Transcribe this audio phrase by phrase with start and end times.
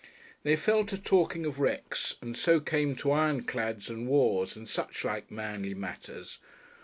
[0.41, 5.29] They fell to talking of wrecks, and so came to ironclads and wars and suchlike
[5.29, 6.39] manly matters.